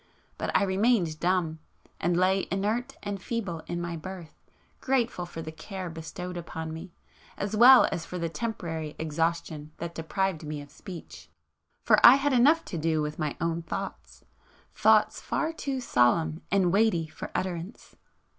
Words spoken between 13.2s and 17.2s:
own thoughts,—thoughts far too solemn and weighty